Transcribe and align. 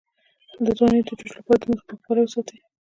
د 0.65 0.67
ځوانۍ 0.77 1.01
د 1.07 1.09
جوش 1.19 1.31
لپاره 1.37 1.59
د 1.61 1.63
مخ 1.71 1.81
پاکوالی 1.87 2.21
وساتئ 2.23 2.57